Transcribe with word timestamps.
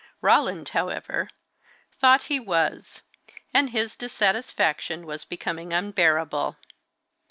Roland, 0.19 0.69
however, 0.69 1.29
thought 1.99 2.23
he 2.23 2.39
was, 2.39 3.03
and 3.53 3.69
his 3.69 3.95
dissatisfaction 3.95 5.05
was 5.05 5.25
becoming 5.25 5.73
unbearable. 5.73 6.57